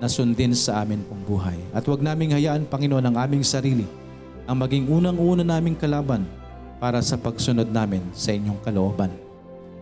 [0.00, 1.60] na sundin sa amin pong buhay.
[1.76, 3.84] At huwag naming hayaan, Panginoon, ang aming sarili
[4.42, 6.26] ang maging unang-una naming kalaban
[6.82, 9.14] para sa pagsunod namin sa inyong kalooban.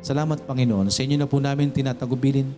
[0.04, 0.92] Salamat, Panginoon.
[0.92, 2.52] Sa inyo na po namin tinatagubilin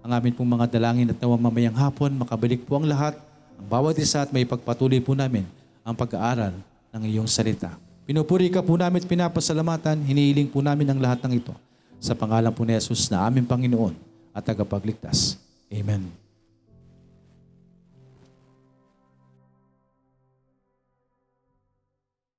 [0.00, 3.12] ang amin pong mga dalangin at nawa mamayang hapon, makabalik po ang lahat,
[3.60, 5.44] ang bawat isa at may pagpatuloy po namin
[5.84, 6.56] ang pag-aaral
[6.88, 7.76] ng iyong salita.
[8.08, 11.52] Pinupuri ka po namin at pinapasalamatan, hinihiling po namin ang lahat ng ito
[12.00, 13.92] sa pangalan po ni Jesus na aming Panginoon
[14.32, 15.36] at tagapagligtas.
[15.68, 16.21] Amen.